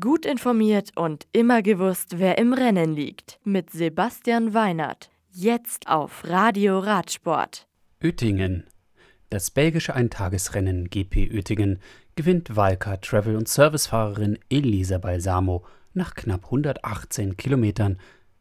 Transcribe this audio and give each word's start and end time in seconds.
Gut 0.00 0.24
informiert 0.24 0.92
und 0.96 1.26
immer 1.32 1.60
gewusst, 1.60 2.18
wer 2.18 2.38
im 2.38 2.54
Rennen 2.54 2.94
liegt. 2.94 3.38
Mit 3.44 3.68
Sebastian 3.68 4.54
Weinert. 4.54 5.10
Jetzt 5.30 5.88
auf 5.88 6.24
Radio 6.24 6.78
Radsport. 6.78 7.66
Oettingen. 8.02 8.64
Das 9.28 9.50
belgische 9.50 9.94
Eintagesrennen 9.94 10.88
GP 10.88 11.30
Oettingen 11.34 11.80
gewinnt 12.16 12.56
Valka 12.56 12.96
Travel- 12.96 13.36
und 13.36 13.46
Servicefahrerin 13.46 14.38
Elisa 14.48 14.96
Balsamo 14.96 15.66
nach 15.92 16.14
knapp 16.14 16.46
118 16.46 17.36
Kilometern 17.36 17.98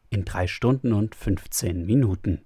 in 0.10 0.24
3 0.24 0.48
Stunden 0.48 0.94
und 0.94 1.14
15 1.14 1.86
Minuten. 1.86 2.46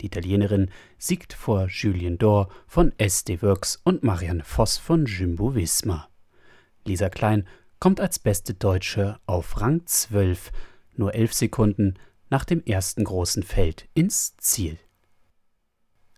Die 0.00 0.06
Italienerin 0.06 0.70
siegt 0.96 1.34
vor 1.34 1.66
Julien 1.66 2.16
Dor 2.16 2.48
von 2.66 2.94
SD 2.96 3.42
Works 3.42 3.78
und 3.84 4.02
Marianne 4.02 4.42
Voss 4.42 4.78
von 4.78 5.04
Jumbo 5.04 5.54
Visma. 5.54 6.08
Lisa 6.86 7.10
Klein 7.10 7.46
kommt 7.82 7.98
als 7.98 8.20
beste 8.20 8.54
Deutsche 8.54 9.18
auf 9.26 9.60
Rang 9.60 9.84
12, 9.84 10.52
nur 10.94 11.16
11 11.16 11.32
Sekunden 11.32 11.94
nach 12.30 12.44
dem 12.44 12.62
ersten 12.62 13.02
großen 13.02 13.42
Feld 13.42 13.88
ins 13.92 14.36
Ziel. 14.36 14.78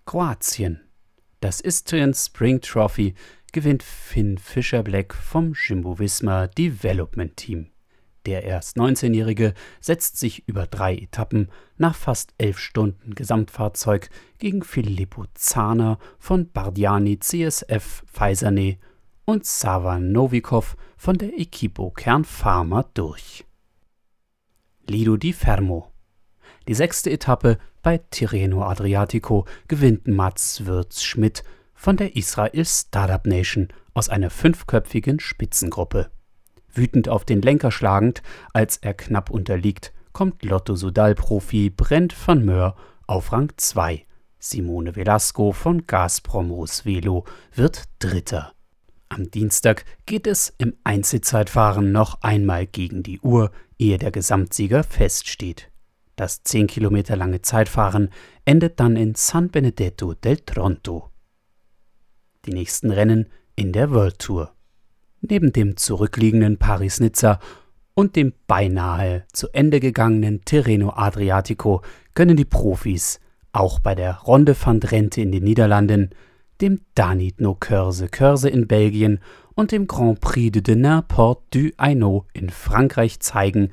Kroatien. 0.04 0.82
Das 1.40 1.62
Istrian 1.62 2.12
Spring 2.12 2.60
Trophy 2.60 3.14
gewinnt 3.54 3.82
Finn 3.82 4.36
Fischer 4.36 4.82
Black 4.82 5.14
vom 5.14 5.54
Jimbo 5.54 5.98
Visma 5.98 6.48
Development 6.48 7.34
Team. 7.34 7.70
Der 8.26 8.42
erst 8.42 8.76
19-Jährige 8.76 9.54
setzt 9.80 10.18
sich 10.18 10.46
über 10.46 10.66
drei 10.66 10.94
Etappen 10.94 11.48
nach 11.78 11.94
fast 11.94 12.34
elf 12.36 12.58
Stunden 12.58 13.14
Gesamtfahrzeug 13.14 14.10
gegen 14.38 14.62
Filippo 14.64 15.24
Zahner 15.32 15.98
von 16.18 16.50
Bardiani 16.50 17.20
CSF 17.20 18.02
Feiserne 18.04 18.76
und 19.24 19.46
Sava 19.46 19.98
Novikov 19.98 20.76
von 20.96 21.18
der 21.18 21.38
Equipo 21.38 21.90
Kernpharma 21.90 22.84
durch. 22.94 23.44
Lido 24.86 25.16
di 25.16 25.32
Fermo. 25.32 25.90
Die 26.68 26.74
sechste 26.74 27.10
Etappe 27.10 27.58
bei 27.82 27.98
Tirreno 27.98 28.62
Adriatico 28.62 29.46
gewinnt 29.68 30.06
Mats 30.06 30.66
Würz-Schmidt 30.66 31.44
von 31.74 31.96
der 31.96 32.16
Israel 32.16 32.64
Startup 32.64 33.26
Nation 33.26 33.68
aus 33.92 34.08
einer 34.08 34.30
fünfköpfigen 34.30 35.20
Spitzengruppe. 35.20 36.10
Wütend 36.72 37.08
auf 37.08 37.24
den 37.24 37.42
Lenker 37.42 37.70
schlagend, 37.70 38.22
als 38.52 38.78
er 38.78 38.94
knapp 38.94 39.30
unterliegt, 39.30 39.92
kommt 40.12 40.44
Lotto-Sudal-Profi 40.44 41.70
Brent 41.70 42.14
van 42.26 42.44
Möhr 42.44 42.76
auf 43.06 43.32
Rang 43.32 43.52
2. 43.56 44.06
Simone 44.38 44.96
Velasco 44.96 45.52
von 45.52 45.86
Gazprom 45.86 46.50
Velo 46.50 47.24
wird 47.54 47.84
Dritter. 47.98 48.52
Am 49.14 49.30
Dienstag 49.30 49.84
geht 50.06 50.26
es 50.26 50.52
im 50.58 50.74
Einzelzeitfahren 50.82 51.92
noch 51.92 52.20
einmal 52.22 52.66
gegen 52.66 53.04
die 53.04 53.20
Uhr, 53.20 53.52
ehe 53.78 53.96
der 53.96 54.10
Gesamtsieger 54.10 54.82
feststeht. 54.82 55.70
Das 56.16 56.42
10 56.42 56.66
Kilometer 56.66 57.14
lange 57.14 57.40
Zeitfahren 57.40 58.10
endet 58.44 58.80
dann 58.80 58.96
in 58.96 59.14
San 59.14 59.50
Benedetto 59.50 60.14
del 60.14 60.38
Tronto. 60.38 61.10
Die 62.44 62.52
nächsten 62.52 62.90
Rennen 62.90 63.28
in 63.54 63.72
der 63.72 63.92
World 63.92 64.18
Tour. 64.18 64.52
Neben 65.20 65.52
dem 65.52 65.76
zurückliegenden 65.76 66.58
Paris-Nizza 66.58 67.38
und 67.94 68.16
dem 68.16 68.32
beinahe 68.48 69.26
zu 69.32 69.46
Ende 69.52 69.78
gegangenen 69.78 70.44
Tirreno 70.44 70.90
Adriatico 70.90 71.82
können 72.14 72.36
die 72.36 72.44
Profis 72.44 73.20
auch 73.52 73.78
bei 73.78 73.94
der 73.94 74.18
Ronde 74.22 74.56
van 74.60 74.80
Drenthe 74.80 75.20
in 75.20 75.30
den 75.30 75.44
Niederlanden 75.44 76.10
dem 76.60 76.80
Danitno 76.94 77.54
Körse 77.54 78.08
Körse 78.08 78.48
in 78.48 78.66
Belgien 78.66 79.20
und 79.54 79.72
dem 79.72 79.86
Grand 79.86 80.20
Prix 80.20 80.52
de 80.52 80.62
Denain 80.62 81.06
Port 81.06 81.42
du 81.50 81.70
Hainaut 81.78 82.26
in 82.32 82.50
Frankreich 82.50 83.20
zeigen, 83.20 83.70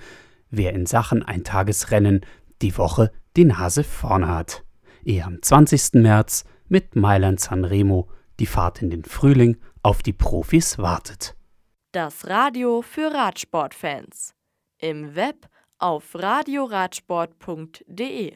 wer 0.49 0.73
in 0.73 0.85
Sachen 0.85 1.23
Eintagesrennen 1.23 2.21
die 2.61 2.77
Woche 2.77 3.11
die 3.35 3.45
Nase 3.45 3.83
vorne 3.83 4.27
hat. 4.27 4.63
Ehe 5.03 5.25
am 5.25 5.41
20. 5.41 6.01
März 6.01 6.45
mit 6.67 6.95
Mailand 6.95 7.39
Sanremo 7.39 8.09
die 8.39 8.45
Fahrt 8.45 8.81
in 8.81 8.89
den 8.89 9.03
Frühling 9.03 9.57
auf 9.83 10.03
die 10.03 10.13
Profis 10.13 10.77
wartet. 10.77 11.35
Das 11.91 12.27
Radio 12.27 12.81
für 12.81 13.13
Radsportfans. 13.13 14.33
Im 14.79 15.15
Web 15.15 15.47
auf 15.77 16.15
radioradsport.de 16.15 18.35